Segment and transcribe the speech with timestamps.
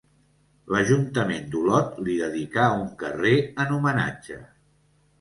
[0.75, 4.45] L'ajuntament d'Olot li dedicà un carrer en homenatge.